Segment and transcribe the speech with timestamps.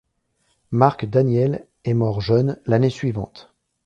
[0.71, 3.53] Mark Daniel est mort jeune l'année suivante.